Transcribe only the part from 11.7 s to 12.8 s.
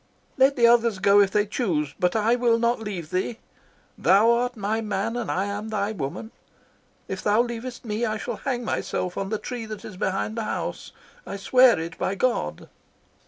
it by God."